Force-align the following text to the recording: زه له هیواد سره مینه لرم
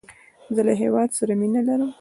زه 0.55 0.61
له 0.67 0.73
هیواد 0.81 1.09
سره 1.17 1.31
مینه 1.39 1.61
لرم 1.67 1.89